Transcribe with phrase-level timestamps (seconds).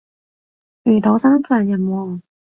[0.81, 2.21] 遇到心上人喎？